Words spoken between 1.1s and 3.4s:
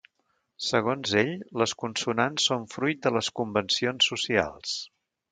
ell, les consonants són fruit de les